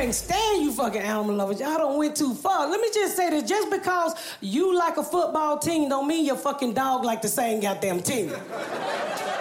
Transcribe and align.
can't 0.00 0.14
stand 0.14 0.62
you 0.62 0.70
fucking 0.70 1.00
animal 1.00 1.34
lovers. 1.34 1.58
Y'all 1.58 1.76
don't 1.76 1.98
went 1.98 2.14
too 2.14 2.32
far. 2.32 2.70
Let 2.70 2.80
me 2.80 2.88
just 2.94 3.16
say 3.16 3.30
this: 3.30 3.48
just 3.48 3.68
because 3.68 4.14
you 4.40 4.76
like 4.76 4.96
a 4.96 5.02
football 5.02 5.58
team, 5.58 5.88
don't 5.88 6.06
mean 6.06 6.24
your 6.24 6.36
fucking 6.36 6.74
dog 6.74 7.04
like 7.04 7.20
the 7.20 7.26
same 7.26 7.60
goddamn 7.60 8.00
team. 8.02 8.32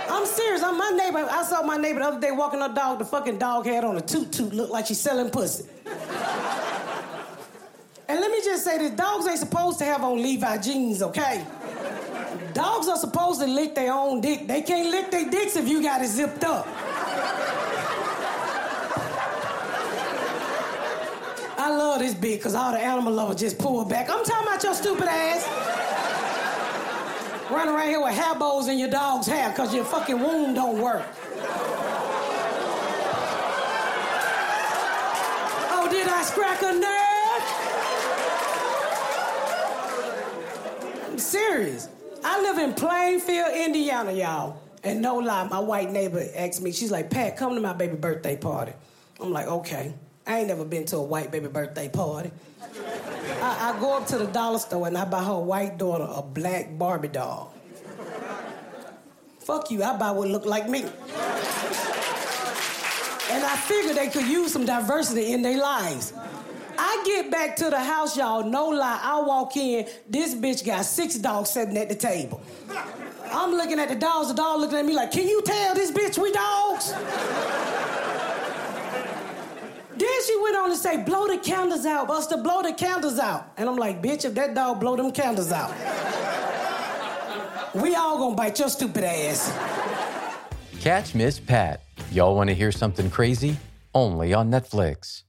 I'm 0.10 0.26
serious. 0.26 0.64
I'm 0.64 0.76
my 0.78 0.90
neighbor. 0.90 1.28
I 1.30 1.44
saw 1.44 1.62
my 1.62 1.78
neighbor 1.78 2.00
the 2.00 2.06
other 2.06 2.20
day 2.20 2.32
walking 2.32 2.60
her 2.60 2.74
dog. 2.74 2.98
The 2.98 3.06
fucking 3.06 3.38
dog 3.38 3.68
had 3.68 3.84
on 3.84 3.98
a 3.98 4.02
toot, 4.02 4.40
looked 4.52 4.72
like 4.72 4.88
she's 4.88 5.00
selling 5.00 5.30
pussy. 5.30 5.66
and 8.08 8.20
let 8.20 8.32
me 8.32 8.42
just 8.44 8.64
say 8.64 8.80
this: 8.80 8.92
dogs 8.92 9.28
ain't 9.28 9.38
supposed 9.38 9.78
to 9.78 9.86
have 9.86 10.04
on 10.04 10.20
Levi 10.20 10.58
jeans, 10.58 11.04
okay? 11.04 11.46
Dogs 12.54 12.88
are 12.88 12.98
supposed 12.98 13.42
to 13.42 13.46
lick 13.46 13.76
their 13.76 13.94
own 13.94 14.22
dick. 14.22 14.48
They 14.48 14.64
can't 14.64 14.90
lick 14.90 15.12
their 15.12 15.30
dicks 15.30 15.56
if 15.56 15.68
you 15.68 15.84
got 15.84 16.02
it 16.02 16.08
zipped 16.08 16.44
up. 16.44 16.68
I 21.68 21.70
love 21.98 22.06
this 22.06 22.14
bit 22.14 22.40
because 22.40 22.54
all 22.54 22.72
the 22.72 22.80
animal 22.80 23.12
lovers 23.12 23.38
just 23.38 23.58
pull 23.58 23.84
back. 23.86 24.10
I'm 24.10 24.24
talking 24.24 24.48
about 24.48 24.64
your 24.64 24.74
stupid 24.76 25.08
ass. 25.08 25.48
Running 27.50 27.74
around 27.74 27.88
here 27.88 28.02
with 28.02 28.14
hair 28.14 28.36
bows 28.36 28.68
in 28.68 28.78
your 28.78 28.90
dog's 28.90 29.26
hair 29.26 29.50
because 29.50 29.74
your 29.74 29.86
fucking 29.86 30.20
womb 30.20 30.54
don't 30.54 30.80
work. 30.82 31.04
Oh, 35.72 35.88
did 35.90 36.08
I 36.08 36.22
scrack 36.24 36.62
a 36.62 36.74
nerve? 36.74 37.44
I'm 41.12 41.20
serious. 41.20 41.90
I 42.24 42.42
live 42.42 42.58
in 42.60 42.74
Plainfield, 42.74 43.56
Indiana, 43.56 44.12
y'all. 44.12 44.62
And 44.84 45.02
no 45.02 45.16
lie, 45.16 45.48
my 45.48 45.60
white 45.60 45.90
neighbor 45.92 46.24
asked 46.36 46.62
me, 46.62 46.72
she's 46.72 46.92
like, 46.92 47.10
Pat, 47.10 47.38
come 47.38 47.56
to 47.56 47.62
my 47.62 47.74
baby 47.74 47.96
birthday 47.96 48.38
party. 48.38 48.74
I'm 49.20 49.32
like, 49.32 49.48
okay. 49.48 49.94
I 50.28 50.40
ain't 50.40 50.50
never 50.50 50.66
been 50.66 50.86
to 50.88 50.98
a 50.98 51.04
white 51.04 51.32
baby 51.32 51.48
birthday 51.48 51.88
party. 51.88 52.32
I, 53.42 53.74
I 53.74 53.80
go 53.80 53.96
up 53.98 54.08
to 54.08 54.18
the 54.18 54.28
dollar 54.28 54.60
store 54.60 54.88
and 54.88 54.98
I 54.98 55.06
buy 55.06 55.24
her 55.24 55.40
white 55.40 55.78
daughter 55.78 56.06
a 56.10 56.22
black 56.22 56.78
Barbie 56.78 57.08
doll. 57.08 57.54
Fuck 59.40 59.72
you, 59.72 59.82
I 59.82 59.96
buy 59.96 60.12
what 60.12 60.28
look 60.28 60.46
like 60.46 60.68
me. 60.68 60.82
And 63.30 63.44
I 63.44 63.56
figured 63.56 63.96
they 63.96 64.10
could 64.10 64.28
use 64.28 64.52
some 64.52 64.66
diversity 64.66 65.32
in 65.32 65.42
their 65.42 65.58
lives. 65.58 66.12
I 66.78 67.04
get 67.06 67.32
back 67.32 67.56
to 67.58 67.70
the 67.70 67.80
house, 67.80 68.18
y'all, 68.18 68.44
no 68.44 68.68
lie. 68.68 69.00
I 69.02 69.22
walk 69.22 69.56
in, 69.56 69.88
this 70.10 70.36
bitch 70.36 70.66
got 70.66 70.84
six 70.84 71.16
dogs 71.16 71.52
sitting 71.52 71.78
at 71.78 71.88
the 71.88 71.96
table. 71.96 72.42
I'm 73.32 73.52
looking 73.52 73.80
at 73.80 73.88
the 73.90 73.96
dogs, 73.96 74.28
the 74.28 74.34
dog 74.34 74.60
looking 74.60 74.78
at 74.78 74.86
me 74.86 74.94
like, 74.94 75.12
can 75.12 75.28
you 75.28 75.42
tell 75.42 75.74
this 75.74 75.92
bitch 75.92 76.18
we 76.22 76.32
dogs? 76.34 76.94
Then 80.18 80.26
she 80.26 80.42
went 80.42 80.56
on 80.56 80.70
to 80.70 80.76
say, 80.76 81.04
blow 81.04 81.28
the 81.28 81.38
candles 81.38 81.86
out, 81.86 82.08
Buster, 82.08 82.38
blow 82.38 82.62
the 82.62 82.74
candles 82.74 83.20
out. 83.20 83.52
And 83.58 83.70
I'm 83.70 83.76
like, 83.76 84.02
bitch, 84.02 84.26
if 84.26 84.34
that 84.36 84.56
dog 84.56 84.80
blow 84.80 84.96
them 84.96 85.12
candles 85.12 85.52
out, 85.52 85.72
we 87.76 87.96
all 87.96 88.18
gonna 88.18 88.36
bite 88.36 88.60
your 88.60 88.70
stupid 88.70 89.04
ass. 89.04 89.54
Catch 90.80 91.14
Miss 91.14 91.40
Pat. 91.40 91.84
Y'all 92.12 92.36
want 92.36 92.50
to 92.50 92.56
hear 92.56 92.72
something 92.72 93.10
crazy? 93.10 93.58
Only 93.94 94.34
on 94.34 94.50
Netflix. 94.50 95.24